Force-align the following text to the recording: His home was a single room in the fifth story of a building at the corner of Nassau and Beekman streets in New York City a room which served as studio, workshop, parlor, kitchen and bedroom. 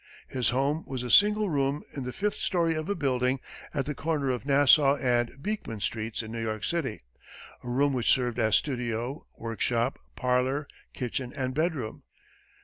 His 0.27 0.49
home 0.49 0.83
was 0.87 1.03
a 1.03 1.11
single 1.11 1.47
room 1.47 1.83
in 1.93 2.05
the 2.05 2.11
fifth 2.11 2.37
story 2.37 2.73
of 2.73 2.89
a 2.89 2.95
building 2.95 3.39
at 3.71 3.85
the 3.85 3.93
corner 3.93 4.31
of 4.31 4.47
Nassau 4.47 4.95
and 4.95 5.37
Beekman 5.43 5.79
streets 5.79 6.23
in 6.23 6.31
New 6.31 6.41
York 6.41 6.63
City 6.63 7.01
a 7.63 7.69
room 7.69 7.93
which 7.93 8.09
served 8.09 8.39
as 8.39 8.55
studio, 8.55 9.27
workshop, 9.37 9.99
parlor, 10.15 10.67
kitchen 10.95 11.31
and 11.33 11.53
bedroom. 11.53 12.01